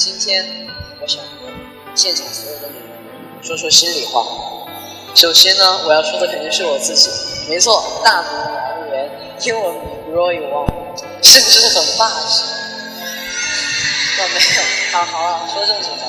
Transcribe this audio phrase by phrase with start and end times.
[0.00, 0.66] 今天
[1.02, 1.52] 我想和
[1.94, 4.24] 现场所有的你们说说心里话。
[5.14, 7.10] 首先呢，我要说的肯定是我自己。
[7.50, 9.10] 没错，大名王源，
[9.42, 10.66] 英文名 Roy Wang，
[11.22, 12.44] 是不是很霸气？
[14.16, 16.04] 我，没有，好好啊，说正经的。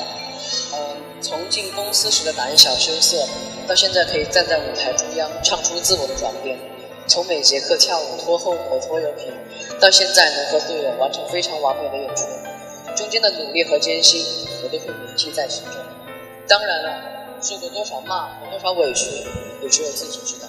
[0.72, 3.28] 嗯，从进公司时的胆小羞涩，
[3.68, 6.56] 到现在可以站在舞台中央唱出自我的转变；
[7.06, 9.34] 从每节课跳舞拖后腿拖油瓶，
[9.78, 12.24] 到现在能和队友完成非常完美的演出。
[13.12, 14.24] 间的努力和艰辛，
[14.64, 15.74] 我都会铭记在心中。
[16.48, 17.02] 当然了，
[17.42, 19.04] 受过多少骂和多少委屈，
[19.62, 20.48] 也只有自己知道。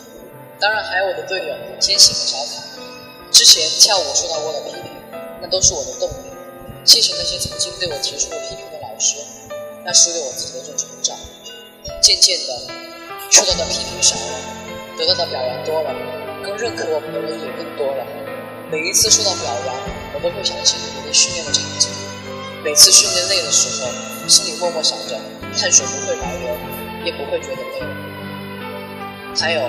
[0.61, 2.63] 当然还有我的队友坚信和调侃。
[3.31, 4.83] 之前跳舞受到过的批评，
[5.41, 6.31] 那都是我的动力。
[6.85, 9.17] 谢谢那些曾经对我提出过批评的老师，
[9.83, 11.17] 那是对我自己的一种成长。
[12.01, 12.73] 渐渐的，
[13.29, 14.39] 受到的批评少了，
[14.97, 15.91] 得到的表扬多了，
[16.41, 18.05] 更认可我们的人也更多了。
[18.71, 19.75] 每一次受到表扬，
[20.15, 21.89] 我都会想起每年训练的场景。
[22.63, 23.91] 每次训练累的时候，
[24.25, 25.19] 心里默默想着，
[25.53, 26.55] 汗水不会白流，
[27.03, 27.83] 也不会觉得累。
[29.35, 29.59] 还有，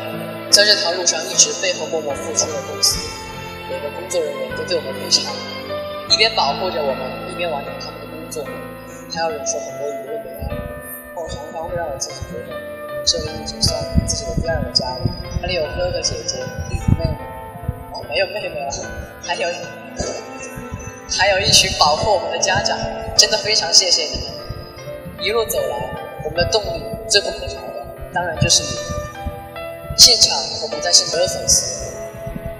[0.48, 3.00] 在这条路上一直背后默默付出的公司，
[3.68, 5.34] 每个工作人员都对我们非常好，
[6.08, 8.46] 一边保护着我们，一边完成他们的工作，
[9.12, 10.54] 还要忍受很多舆论的压力。
[11.16, 12.54] 我常常会让我自己觉得，
[13.04, 13.74] 这里已经算
[14.06, 15.02] 自己的第二个家了。
[15.42, 16.38] 那里有哥哥姐姐、
[16.70, 17.18] 弟弟妹妹，
[17.90, 18.70] 哦，没有妹妹了，
[19.26, 19.48] 还有。
[21.16, 22.76] 还有一群保护我们的家长，
[23.16, 24.30] 真的非常谢谢你们。
[25.20, 25.76] 一路走来，
[26.24, 28.84] 我们的动力最不可少的，当然就是你们。
[29.96, 31.94] 现场我们在线没有粉丝，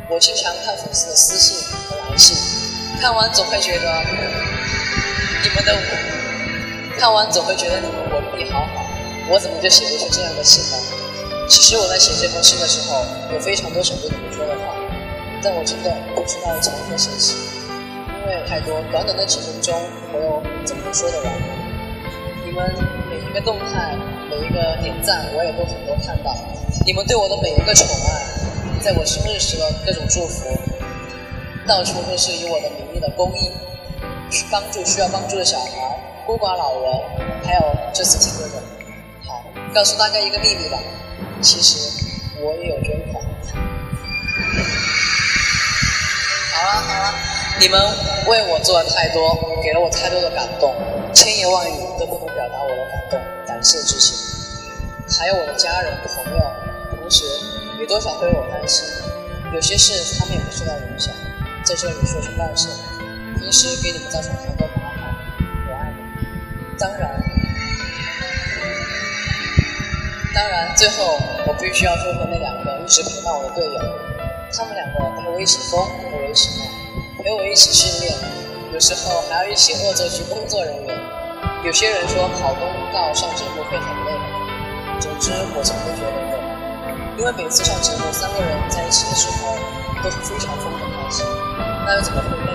[0.08, 2.36] 我经常看粉丝的私信和来信，
[3.00, 4.05] 看完总会觉得
[5.42, 5.77] 你们的，
[6.96, 8.86] 看完总会觉得你们文笔好好，
[9.28, 10.77] 我怎么就写不出这样的信呢？
[11.48, 14.77] 其实我在写这封信的时候，有非常多想对你们说的话，
[15.42, 17.34] 但我真的不知道从何写起。
[18.25, 19.78] 因为太多，短短的几分钟，
[20.11, 21.33] 我又怎么说得完？
[22.47, 22.75] 你们
[23.11, 23.94] 每一个动态，
[24.30, 26.34] 每一个点赞，我也都很多看到。
[26.86, 30.48] 你们对我的每一个宠爱，在我生日时的各种祝福，
[31.68, 33.52] 到处都是以我的名义的公益，
[34.30, 35.67] 去帮助需要帮助的小孩、
[36.24, 36.98] 孤寡老人，
[37.45, 38.63] 还有这次听歌的。
[39.29, 40.79] 好，告诉大家一个秘密吧，
[41.42, 41.77] 其实
[42.40, 43.23] 我也有捐款。
[46.55, 47.14] 好了好了。
[47.61, 47.80] 你们
[48.27, 50.74] 为我做的太多，给了我太多的感动，
[51.12, 54.17] 千言万语都不能表达我的感动、感谢之情。
[55.18, 56.40] 还有我的家人、朋友、
[56.90, 57.24] 同学，
[57.79, 58.86] 也多少会为我担心。
[59.52, 61.13] 有些事他们也会受到影响，
[61.64, 62.70] 在这里说声抱歉。
[63.39, 65.14] 平时给你们造成很多麻烦，
[65.68, 66.79] 我爱你们。
[66.79, 67.23] 当然，
[70.34, 73.80] 当然，最后我必须要说说那两个一直陪伴我的队友，
[74.57, 76.64] 他们两个陪我一起疯，陪我一起闹。
[77.24, 78.12] 陪我一起训练，
[78.74, 80.95] 有时候还要一起恶作剧工作人员。
[81.64, 84.12] 有些人说跑公告上节目会很累，
[85.01, 86.36] 总之我从不觉得累，
[87.17, 89.57] 因为每次上节目三个人在一起的时候
[90.05, 91.24] 都是非常疯的开心，
[91.86, 92.52] 那又怎么会累？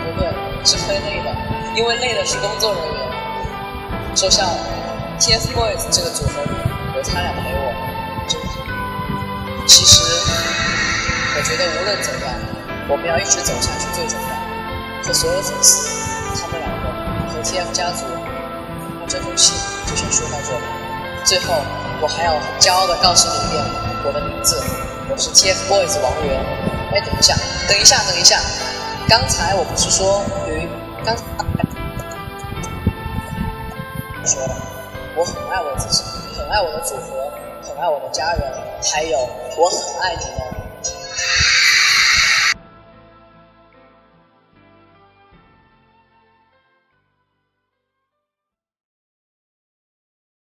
[0.00, 0.24] 不对，
[0.64, 1.28] 是会累的，
[1.76, 4.16] 因为累的是工作人员。
[4.16, 4.56] 说笑了
[5.20, 6.56] ，TFBOYS 这个组合里
[6.96, 7.68] 有他俩陪我，
[8.26, 8.64] 真好。
[9.66, 10.00] 其实
[11.36, 12.59] 我觉得无论怎样。
[12.90, 14.28] 我们要一直走下去最重要。
[15.06, 16.90] 和所有粉丝，他们两个
[17.30, 18.04] 和 TF 家族，
[19.00, 19.54] 那这封信
[19.86, 20.64] 就先说到这里。
[21.24, 21.54] 最后，
[22.02, 23.64] 我还要很骄傲地告诉你一遍
[24.04, 24.60] 我的名字，
[25.08, 26.36] 我是 TFBOYS 王源。
[26.92, 27.36] 哎，等一下，
[27.68, 28.40] 等一下，等一下，
[29.08, 30.68] 刚才我不是说有一
[31.06, 31.16] 刚
[34.26, 34.56] 说了，
[35.14, 36.02] 我很爱我自己，
[36.36, 37.30] 很爱我的组合，
[37.62, 38.42] 很爱我的家人，
[38.92, 39.16] 还有
[39.56, 40.59] 我很爱你们。